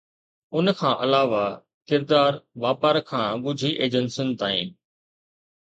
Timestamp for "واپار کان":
2.63-3.29